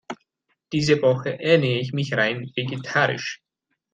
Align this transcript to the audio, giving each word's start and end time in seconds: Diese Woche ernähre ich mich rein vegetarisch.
Diese 0.73 0.99
Woche 1.03 1.39
ernähre 1.39 1.79
ich 1.79 1.93
mich 1.93 2.13
rein 2.15 2.51
vegetarisch. 2.55 3.43